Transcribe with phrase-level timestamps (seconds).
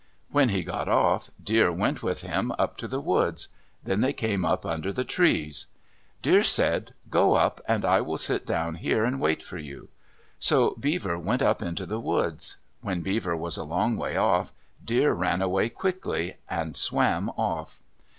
[0.31, 3.49] When he got off, Deer went with him up to the woods.
[3.83, 5.67] Then they came up under the trees.
[6.23, 9.89] Deer said, "Go up, and I will sit down here and wait for you."
[10.39, 12.57] So Beaver went up into the woods.
[12.81, 14.53] When Beaver was a long way off,
[14.83, 17.79] Deer ran away quickly and swam off.